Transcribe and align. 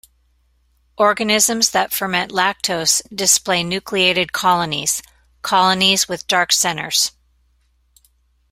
Organisms 0.97 1.69
that 1.69 1.93
ferment 1.93 2.31
lactose 2.31 3.03
display 3.15 3.61
"nucleated 3.63 4.31
colonies"-colonies 4.33 6.07
with 6.09 6.25
dark 6.27 6.51
centers. 6.51 7.11